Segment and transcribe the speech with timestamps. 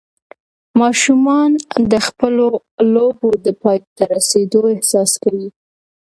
[0.81, 1.49] ماشومان
[1.91, 2.47] د خپلو
[2.93, 5.47] لوبو د پای ته رسېدو احساس کوي.